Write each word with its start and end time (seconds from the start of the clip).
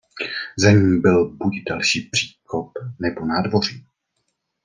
Za 0.57 0.71
ním 0.71 1.01
byl 1.01 1.29
buď 1.29 1.53
další 1.69 2.01
příkop 2.01 2.71
nebo 2.99 3.25
nádvoří. 3.25 3.85